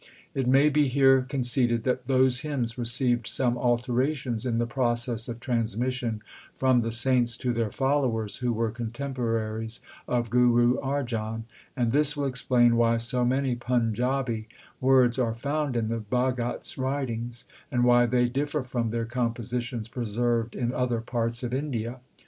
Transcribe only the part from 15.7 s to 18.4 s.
in the Bhagats writings, and why they